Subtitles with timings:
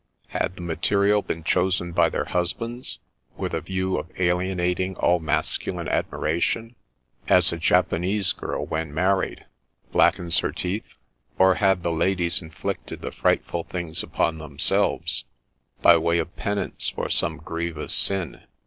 [0.29, 2.97] Had the material been chosen by their husbands,
[3.37, 6.73] with the view of alienating all masculine admiration,
[7.27, 9.45] as a Japanese girl, when married,
[9.91, 10.95] blackens her teeth?
[11.37, 15.25] Or had the ladies inflicted the frightful things upon themselves,
[15.83, 18.41] by way of penance for some grievous sin